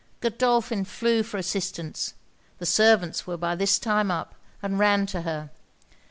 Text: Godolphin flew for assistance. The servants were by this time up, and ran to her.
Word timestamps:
Godolphin 0.19 0.83
flew 0.83 1.21
for 1.21 1.37
assistance. 1.37 2.15
The 2.57 2.65
servants 2.65 3.27
were 3.27 3.37
by 3.37 3.53
this 3.53 3.77
time 3.77 4.09
up, 4.09 4.33
and 4.59 4.79
ran 4.79 5.05
to 5.05 5.21
her. 5.21 5.51